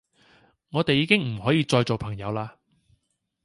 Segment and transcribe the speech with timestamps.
[0.71, 2.57] 我哋已經唔可以再做朋友啦